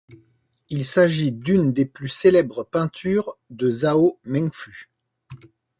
[0.71, 4.89] Il s'agit d'une des plus célèbres peintures de Zhao Mengfu.